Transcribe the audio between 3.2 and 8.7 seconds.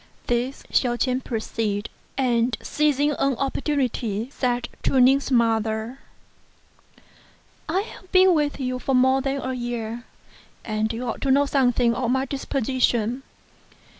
opportunity said to Ning's mother, "I have been with